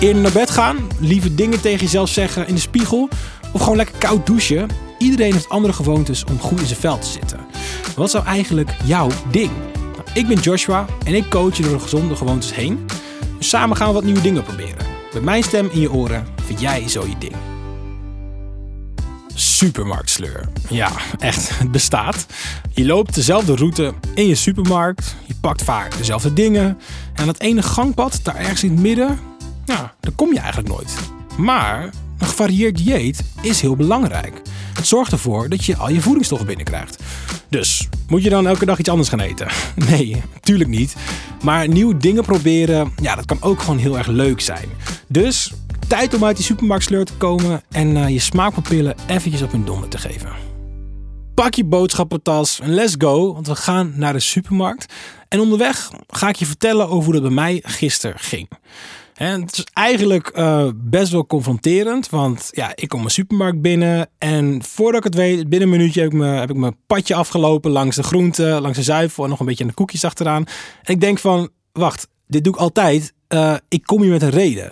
Eerder 0.00 0.22
naar 0.22 0.32
bed 0.32 0.50
gaan, 0.50 0.76
lieve 0.98 1.34
dingen 1.34 1.60
tegen 1.60 1.80
jezelf 1.80 2.08
zeggen 2.08 2.46
in 2.46 2.54
de 2.54 2.60
spiegel 2.60 3.08
of 3.52 3.60
gewoon 3.60 3.76
lekker 3.76 3.98
koud 3.98 4.26
douchen. 4.26 4.68
Iedereen 4.98 5.32
heeft 5.32 5.48
andere 5.48 5.72
gewoontes 5.72 6.24
om 6.24 6.38
goed 6.38 6.60
in 6.60 6.66
zijn 6.66 6.80
vel 6.80 6.98
te 6.98 7.06
zitten. 7.06 7.40
Wat 7.96 8.12
nou 8.12 8.24
eigenlijk 8.24 8.70
jouw 8.84 9.08
ding? 9.30 9.50
Nou, 9.74 10.04
ik 10.14 10.26
ben 10.26 10.38
Joshua 10.38 10.86
en 11.04 11.14
ik 11.14 11.30
coach 11.30 11.56
je 11.56 11.62
door 11.62 11.72
de 11.72 11.78
gezonde 11.78 12.16
gewoontes 12.16 12.54
heen. 12.54 12.86
Dus 13.38 13.48
samen 13.48 13.76
gaan 13.76 13.86
we 13.86 13.94
wat 13.94 14.04
nieuwe 14.04 14.20
dingen 14.20 14.42
proberen. 14.42 14.86
Met 15.12 15.22
mijn 15.22 15.42
stem 15.42 15.68
in 15.72 15.80
je 15.80 15.92
oren 15.92 16.26
vind 16.44 16.60
jij 16.60 16.88
zo 16.88 17.06
je 17.06 17.18
ding. 17.18 17.34
Supermarktsleur. 19.34 20.48
Ja, 20.68 20.90
echt, 21.18 21.58
het 21.58 21.70
bestaat. 21.70 22.26
Je 22.70 22.86
loopt 22.86 23.14
dezelfde 23.14 23.56
route 23.56 23.94
in 24.14 24.26
je 24.26 24.34
supermarkt. 24.34 25.16
Je 25.26 25.34
pakt 25.40 25.62
vaak 25.62 25.96
dezelfde 25.96 26.32
dingen. 26.32 26.78
En 27.14 27.26
dat 27.26 27.40
ene 27.40 27.62
gangpad, 27.62 28.20
daar 28.22 28.36
ergens 28.36 28.62
in 28.62 28.70
het 28.70 28.80
midden, 28.80 29.18
ja, 29.64 29.94
daar 30.00 30.12
kom 30.16 30.32
je 30.32 30.38
eigenlijk 30.38 30.68
nooit. 30.68 30.94
Maar 31.38 31.84
een 32.18 32.26
gevarieerd 32.26 32.76
dieet 32.76 33.24
is 33.42 33.60
heel 33.60 33.76
belangrijk. 33.76 34.42
Het 34.74 34.86
zorgt 34.86 35.12
ervoor 35.12 35.48
dat 35.48 35.64
je 35.64 35.76
al 35.76 35.90
je 35.90 36.00
voedingsstoffen 36.00 36.46
binnenkrijgt. 36.46 37.02
Dus 37.48 37.88
moet 38.08 38.22
je 38.22 38.30
dan 38.30 38.46
elke 38.46 38.64
dag 38.64 38.78
iets 38.78 38.88
anders 38.88 39.08
gaan 39.08 39.20
eten? 39.20 39.46
Nee, 39.90 40.22
natuurlijk 40.34 40.70
niet. 40.70 40.96
Maar 41.42 41.68
nieuwe 41.68 41.96
dingen 41.96 42.24
proberen, 42.24 42.92
ja, 43.02 43.14
dat 43.14 43.24
kan 43.24 43.38
ook 43.40 43.60
gewoon 43.60 43.78
heel 43.78 43.98
erg 43.98 44.06
leuk 44.06 44.40
zijn. 44.40 44.68
Dus 45.08 45.52
tijd 45.86 46.14
om 46.14 46.24
uit 46.24 46.36
die 46.36 46.44
supermarktsleur 46.44 47.04
te 47.04 47.12
komen 47.12 47.62
en 47.70 47.96
uh, 47.96 48.08
je 48.08 48.18
smaakpapillen 48.18 48.94
eventjes 49.06 49.42
op 49.42 49.52
hun 49.52 49.64
donder 49.64 49.88
te 49.88 49.98
geven. 49.98 50.30
Pak 51.34 51.54
je 51.54 51.64
boodschappentas 51.64 52.60
en 52.60 52.74
let's 52.74 52.94
go, 52.98 53.32
want 53.32 53.46
we 53.46 53.56
gaan 53.56 53.92
naar 53.96 54.12
de 54.12 54.20
supermarkt. 54.20 54.92
En 55.30 55.40
onderweg 55.40 55.90
ga 56.06 56.28
ik 56.28 56.36
je 56.36 56.46
vertellen 56.46 56.88
over 56.88 57.04
hoe 57.04 57.12
dat 57.12 57.22
bij 57.22 57.30
mij 57.30 57.62
gisteren 57.64 58.18
ging. 58.18 58.48
En 59.14 59.40
het 59.40 59.52
is 59.52 59.64
eigenlijk 59.72 60.38
uh, 60.38 60.68
best 60.74 61.12
wel 61.12 61.26
confronterend, 61.26 62.08
want 62.08 62.48
ja, 62.50 62.72
ik 62.74 62.88
kom 62.88 62.98
mijn 62.98 63.10
supermarkt 63.10 63.60
binnen 63.60 64.08
en 64.18 64.62
voordat 64.64 64.98
ik 64.98 65.04
het 65.04 65.14
weet, 65.14 65.48
binnen 65.48 65.68
een 65.68 65.76
minuutje 65.76 66.00
heb 66.00 66.12
ik, 66.12 66.18
me, 66.18 66.26
heb 66.26 66.50
ik 66.50 66.56
mijn 66.56 66.76
padje 66.86 67.14
afgelopen 67.14 67.70
langs 67.70 67.96
de 67.96 68.02
groenten, 68.02 68.60
langs 68.60 68.76
de 68.76 68.84
zuivel 68.84 69.24
en 69.24 69.30
nog 69.30 69.40
een 69.40 69.46
beetje 69.46 69.62
aan 69.62 69.68
de 69.68 69.76
koekjes 69.76 70.04
achteraan. 70.04 70.44
En 70.82 70.94
ik 70.94 71.00
denk 71.00 71.18
van, 71.18 71.48
wacht, 71.72 72.08
dit 72.26 72.44
doe 72.44 72.52
ik 72.52 72.58
altijd. 72.58 73.12
Uh, 73.28 73.54
ik 73.68 73.82
kom 73.84 74.02
hier 74.02 74.10
met 74.10 74.22
een 74.22 74.30
reden. 74.30 74.68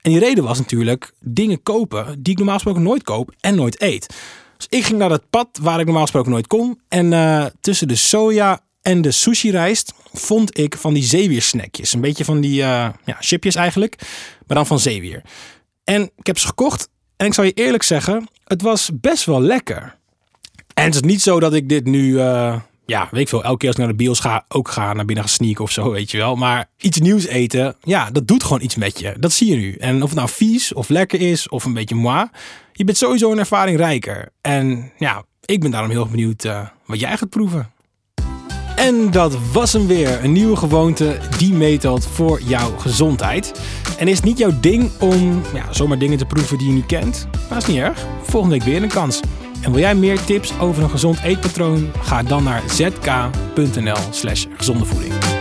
En 0.00 0.10
die 0.10 0.18
reden 0.18 0.44
was 0.44 0.58
natuurlijk 0.58 1.12
dingen 1.20 1.62
kopen 1.62 2.22
die 2.22 2.32
ik 2.32 2.38
normaal 2.38 2.54
gesproken 2.54 2.82
nooit 2.82 3.02
koop 3.02 3.34
en 3.40 3.54
nooit 3.54 3.82
eet. 3.82 4.14
Dus 4.56 4.66
ik 4.78 4.84
ging 4.84 4.98
naar 4.98 5.08
dat 5.08 5.30
pad 5.30 5.48
waar 5.62 5.78
ik 5.78 5.84
normaal 5.84 6.02
gesproken 6.02 6.30
nooit 6.30 6.46
kom. 6.46 6.80
En 6.88 7.12
uh, 7.12 7.44
tussen 7.60 7.88
de 7.88 7.96
soja 7.96 8.60
en 8.84 9.02
de 9.02 9.10
sushi 9.10 9.50
rijst 9.50 9.92
vond 10.12 10.58
ik 10.58 10.76
van 10.76 10.94
die 10.94 11.02
zeewiersnackjes. 11.02 11.92
Een 11.92 12.00
beetje 12.00 12.24
van 12.24 12.40
die 12.40 12.60
uh, 12.60 12.88
ja, 13.04 13.16
chipjes 13.20 13.54
eigenlijk, 13.54 13.96
maar 14.46 14.56
dan 14.56 14.66
van 14.66 14.78
zeewier. 14.78 15.22
En 15.84 16.10
ik 16.16 16.26
heb 16.26 16.38
ze 16.38 16.46
gekocht 16.46 16.88
en 17.16 17.26
ik 17.26 17.34
zal 17.34 17.44
je 17.44 17.52
eerlijk 17.52 17.82
zeggen, 17.82 18.28
het 18.44 18.62
was 18.62 18.90
best 18.94 19.24
wel 19.24 19.40
lekker. 19.40 19.98
En 20.74 20.84
het 20.84 20.94
is 20.94 21.00
niet 21.00 21.22
zo 21.22 21.40
dat 21.40 21.54
ik 21.54 21.68
dit 21.68 21.84
nu, 21.84 22.08
uh, 22.08 22.60
ja, 22.86 23.08
weet 23.10 23.20
ik 23.20 23.28
veel, 23.28 23.44
elke 23.44 23.58
keer 23.58 23.68
als 23.68 23.76
ik 23.76 23.82
naar 23.82 23.92
de 23.92 24.02
bios 24.02 24.20
ga, 24.20 24.44
ook 24.48 24.68
ga 24.68 24.92
naar 24.92 25.04
binnen 25.04 25.24
gaan 25.24 25.34
sneaken 25.34 25.64
of 25.64 25.70
zo, 25.70 25.90
weet 25.90 26.10
je 26.10 26.16
wel. 26.16 26.36
Maar 26.36 26.70
iets 26.78 26.98
nieuws 26.98 27.26
eten, 27.26 27.76
ja, 27.82 28.10
dat 28.10 28.28
doet 28.28 28.42
gewoon 28.42 28.62
iets 28.62 28.76
met 28.76 28.98
je. 28.98 29.14
Dat 29.18 29.32
zie 29.32 29.50
je 29.50 29.56
nu. 29.56 29.74
En 29.74 30.02
of 30.02 30.08
het 30.08 30.18
nou 30.18 30.28
vies 30.28 30.72
of 30.72 30.88
lekker 30.88 31.20
is 31.20 31.48
of 31.48 31.64
een 31.64 31.74
beetje 31.74 31.94
moi, 31.94 32.28
je 32.72 32.84
bent 32.84 32.96
sowieso 32.96 33.32
een 33.32 33.38
ervaring 33.38 33.76
rijker. 33.76 34.28
En 34.40 34.92
ja, 34.98 35.24
ik 35.44 35.60
ben 35.60 35.70
daarom 35.70 35.90
heel 35.90 36.08
benieuwd 36.08 36.44
uh, 36.44 36.68
wat 36.86 37.00
jij 37.00 37.16
gaat 37.16 37.30
proeven. 37.30 37.73
En 38.84 39.10
dat 39.10 39.36
was 39.52 39.72
hem 39.72 39.86
weer. 39.86 40.24
Een 40.24 40.32
nieuwe 40.32 40.56
gewoonte 40.56 41.18
die 41.38 41.52
meetelt 41.52 42.06
voor 42.06 42.40
jouw 42.40 42.76
gezondheid. 42.78 43.60
En 43.98 44.08
is 44.08 44.16
het 44.16 44.24
niet 44.24 44.38
jouw 44.38 44.60
ding 44.60 44.90
om 45.00 45.42
ja, 45.54 45.72
zomaar 45.72 45.98
dingen 45.98 46.18
te 46.18 46.24
proeven 46.24 46.58
die 46.58 46.66
je 46.66 46.72
niet 46.72 46.86
kent? 46.86 47.28
Dat 47.48 47.58
is 47.58 47.66
niet 47.66 47.78
erg. 47.78 48.06
Volgende 48.22 48.56
week 48.56 48.66
weer 48.66 48.82
een 48.82 48.88
kans. 48.88 49.20
En 49.62 49.70
wil 49.70 49.80
jij 49.80 49.94
meer 49.94 50.24
tips 50.24 50.52
over 50.60 50.82
een 50.82 50.90
gezond 50.90 51.22
eetpatroon? 51.22 51.90
Ga 52.02 52.22
dan 52.22 52.44
naar 52.44 52.62
zk.nl 52.66 53.96
slash 54.10 54.46
gezonde 54.56 54.84
voeding. 54.84 55.33